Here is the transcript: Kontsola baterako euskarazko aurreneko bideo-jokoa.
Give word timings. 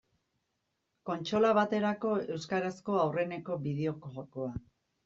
Kontsola 1.09 1.51
baterako 1.59 2.15
euskarazko 2.39 2.99
aurreneko 3.05 3.61
bideo-jokoa. 3.69 4.53